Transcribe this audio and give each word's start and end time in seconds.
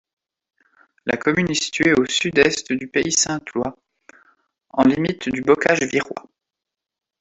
La 1.05 1.15
commune 1.15 1.51
est 1.51 1.61
située 1.63 1.93
au 1.93 2.05
sud-est 2.07 2.73
du 2.73 2.87
Pays 2.87 3.11
saint-lois, 3.11 3.77
en 4.71 4.81
limite 4.83 5.29
du 5.29 5.43
Bocage 5.43 5.83
virois. 5.83 6.25